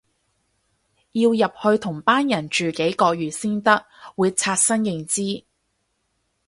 [1.11, 3.85] 要入去同班人住幾個月先得，
[4.15, 5.45] 會刷新認知